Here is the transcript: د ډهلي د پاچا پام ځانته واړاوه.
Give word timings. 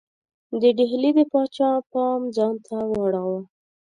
د 0.61 0.63
ډهلي 0.77 1.11
د 1.17 1.19
پاچا 1.31 1.71
پام 1.91 2.21
ځانته 2.35 2.75
واړاوه. 2.91 3.39